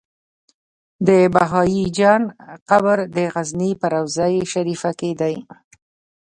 [1.07, 2.23] د بهايي جان
[2.69, 5.35] قبر د غزنی په روضه شريفه کی دی